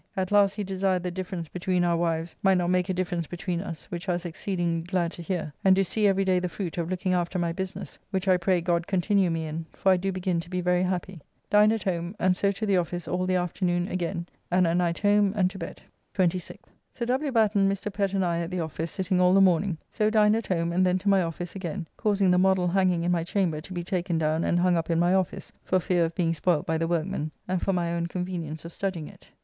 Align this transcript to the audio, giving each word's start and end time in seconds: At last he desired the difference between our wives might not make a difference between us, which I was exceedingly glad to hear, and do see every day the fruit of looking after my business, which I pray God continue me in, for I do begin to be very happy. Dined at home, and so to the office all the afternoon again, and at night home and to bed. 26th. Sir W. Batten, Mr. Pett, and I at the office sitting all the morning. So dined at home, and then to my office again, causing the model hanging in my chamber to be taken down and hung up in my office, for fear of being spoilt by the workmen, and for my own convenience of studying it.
At 0.17 0.31
last 0.31 0.55
he 0.55 0.63
desired 0.63 1.03
the 1.03 1.11
difference 1.11 1.47
between 1.47 1.83
our 1.83 1.95
wives 1.95 2.35
might 2.41 2.57
not 2.57 2.71
make 2.71 2.89
a 2.89 2.93
difference 2.95 3.27
between 3.27 3.61
us, 3.61 3.85
which 3.91 4.09
I 4.09 4.13
was 4.13 4.25
exceedingly 4.25 4.81
glad 4.81 5.11
to 5.11 5.21
hear, 5.21 5.53
and 5.63 5.75
do 5.75 5.83
see 5.83 6.07
every 6.07 6.25
day 6.25 6.39
the 6.39 6.49
fruit 6.49 6.79
of 6.79 6.89
looking 6.89 7.13
after 7.13 7.37
my 7.37 7.51
business, 7.51 7.99
which 8.09 8.27
I 8.27 8.37
pray 8.37 8.61
God 8.61 8.87
continue 8.87 9.29
me 9.29 9.45
in, 9.45 9.67
for 9.73 9.91
I 9.91 9.97
do 9.97 10.11
begin 10.11 10.39
to 10.39 10.49
be 10.49 10.59
very 10.59 10.81
happy. 10.81 11.21
Dined 11.51 11.71
at 11.71 11.83
home, 11.83 12.15
and 12.17 12.35
so 12.35 12.51
to 12.51 12.65
the 12.65 12.77
office 12.77 13.07
all 13.07 13.27
the 13.27 13.35
afternoon 13.35 13.89
again, 13.89 14.25
and 14.49 14.65
at 14.65 14.77
night 14.77 14.97
home 14.97 15.33
and 15.35 15.51
to 15.51 15.59
bed. 15.59 15.83
26th. 16.15 16.57
Sir 16.91 17.05
W. 17.05 17.31
Batten, 17.31 17.69
Mr. 17.69 17.93
Pett, 17.93 18.15
and 18.15 18.25
I 18.25 18.39
at 18.39 18.49
the 18.49 18.59
office 18.59 18.89
sitting 18.91 19.21
all 19.21 19.35
the 19.35 19.39
morning. 19.39 19.77
So 19.91 20.09
dined 20.09 20.35
at 20.35 20.47
home, 20.47 20.71
and 20.71 20.83
then 20.83 20.97
to 20.97 21.09
my 21.09 21.21
office 21.21 21.55
again, 21.55 21.87
causing 21.95 22.31
the 22.31 22.39
model 22.39 22.67
hanging 22.69 23.03
in 23.03 23.11
my 23.11 23.23
chamber 23.23 23.61
to 23.61 23.71
be 23.71 23.83
taken 23.83 24.17
down 24.17 24.43
and 24.43 24.59
hung 24.61 24.75
up 24.77 24.89
in 24.89 24.97
my 24.97 25.13
office, 25.13 25.51
for 25.61 25.79
fear 25.79 26.03
of 26.03 26.15
being 26.15 26.33
spoilt 26.33 26.65
by 26.65 26.79
the 26.79 26.87
workmen, 26.87 27.29
and 27.47 27.61
for 27.61 27.71
my 27.71 27.93
own 27.93 28.07
convenience 28.07 28.65
of 28.65 28.71
studying 28.71 29.07
it. 29.07 29.29